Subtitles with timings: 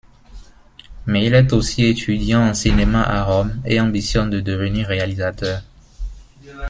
[1.05, 5.61] Mais il est aussi étudiant en cinéma à Rome et ambitionne de devenir réalisateur.